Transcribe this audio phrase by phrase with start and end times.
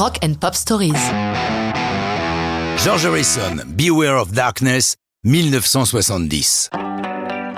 [0.00, 0.94] Rock and Pop Stories.
[2.82, 6.70] George Harrison, Beware of Darkness, 1970.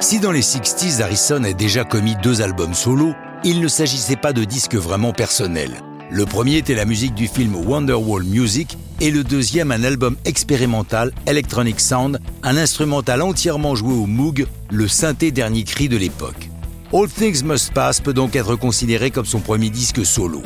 [0.01, 4.33] Si dans les 60s Harrison a déjà commis deux albums solo, il ne s'agissait pas
[4.33, 5.71] de disques vraiment personnels.
[6.11, 11.13] Le premier était la musique du film Wonderwall Music et le deuxième un album expérimental
[11.27, 16.49] Electronic Sound, un instrumental entièrement joué au Moog, le synthé dernier cri de l'époque.
[16.93, 20.43] All Things Must Pass peut donc être considéré comme son premier disque solo.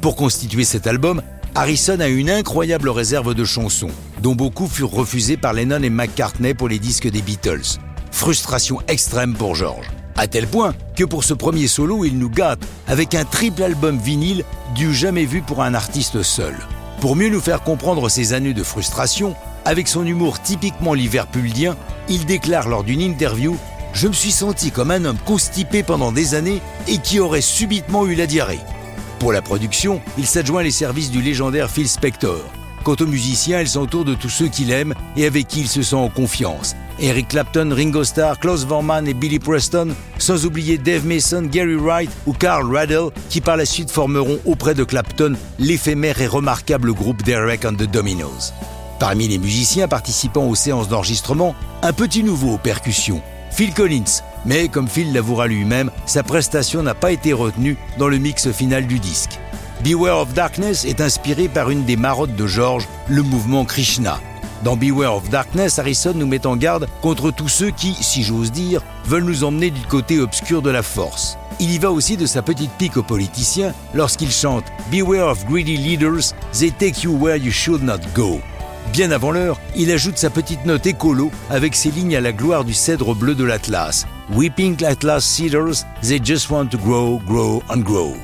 [0.00, 1.20] Pour constituer cet album,
[1.54, 3.90] Harrison a une incroyable réserve de chansons,
[4.22, 7.78] dont beaucoup furent refusées par Lennon et McCartney pour les disques des Beatles.
[8.12, 9.90] Frustration extrême pour George.
[10.16, 13.98] À tel point que pour ce premier solo, il nous gâte avec un triple album
[13.98, 14.44] vinyle
[14.76, 16.54] du jamais vu pour un artiste seul.
[17.00, 21.76] Pour mieux nous faire comprendre ses années de frustration, avec son humour typiquement liverpuldien,
[22.08, 23.56] il déclare lors d'une interview
[23.92, 28.06] Je me suis senti comme un homme constipé pendant des années et qui aurait subitement
[28.06, 28.60] eu la diarrhée.
[29.20, 32.40] Pour la production, il s'adjoint les services du légendaire Phil Spector.
[32.84, 35.82] Quant aux musiciens, il s'entoure de tous ceux qu'il aime et avec qui il se
[35.82, 36.74] sent en confiance.
[36.98, 42.10] Eric Clapton, Ringo Starr, Klaus Vorman et Billy Preston, sans oublier Dave Mason, Gary Wright
[42.26, 47.22] ou Carl Radle, qui par la suite formeront auprès de Clapton l'éphémère et remarquable groupe
[47.22, 48.54] Derek and the Dominoes.
[48.98, 54.22] Parmi les musiciens participant aux séances d'enregistrement, un petit nouveau aux percussions, Phil Collins.
[54.46, 58.86] Mais comme Phil l'avouera lui-même, sa prestation n'a pas été retenue dans le mix final
[58.86, 59.38] du disque.
[59.84, 64.20] Beware of Darkness est inspiré par une des marottes de George, le mouvement Krishna.
[64.62, 68.52] Dans Beware of Darkness, Harrison nous met en garde contre tous ceux qui, si j'ose
[68.52, 71.38] dire, veulent nous emmener du côté obscur de la force.
[71.60, 75.78] Il y va aussi de sa petite pique aux politiciens lorsqu'il chante Beware of greedy
[75.78, 78.40] leaders, they take you where you should not go.
[78.92, 82.64] Bien avant l'heure, il ajoute sa petite note écolo avec ses lignes à la gloire
[82.64, 84.06] du cèdre bleu de l'Atlas.
[84.32, 88.14] Weeping Atlas Cedars, they just want to grow, grow and grow.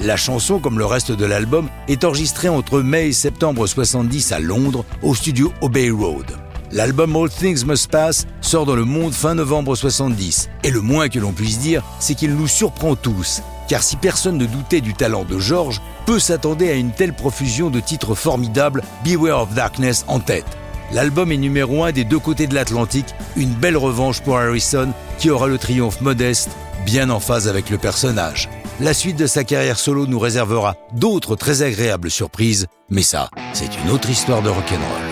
[0.00, 4.40] La chanson, comme le reste de l'album, est enregistrée entre mai et septembre 70 à
[4.40, 6.26] Londres, au studio Obey Road.
[6.72, 11.08] L'album All Things Must Pass sort dans le monde fin novembre 70, et le moins
[11.08, 13.42] que l'on puisse dire, c'est qu'il nous surprend tous,
[13.72, 17.70] car si personne ne doutait du talent de George, peu s'attendaient à une telle profusion
[17.70, 20.44] de titres formidables, Beware of Darkness en tête.
[20.92, 25.30] L'album est numéro un des deux côtés de l'Atlantique, une belle revanche pour Harrison, qui
[25.30, 26.50] aura le triomphe modeste,
[26.84, 28.50] bien en phase avec le personnage.
[28.78, 33.74] La suite de sa carrière solo nous réservera d'autres très agréables surprises, mais ça, c'est
[33.82, 35.11] une autre histoire de rock'n'roll.